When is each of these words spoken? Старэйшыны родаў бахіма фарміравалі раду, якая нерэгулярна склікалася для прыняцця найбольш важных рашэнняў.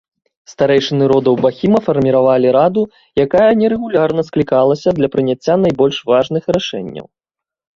Старэйшыны 0.51 1.03
родаў 1.11 1.35
бахіма 1.45 1.81
фарміравалі 1.87 2.47
раду, 2.57 2.83
якая 3.25 3.45
нерэгулярна 3.61 4.21
склікалася 4.31 4.89
для 5.01 5.07
прыняцця 5.17 5.55
найбольш 5.67 5.97
важных 6.15 6.43
рашэнняў. 6.59 7.07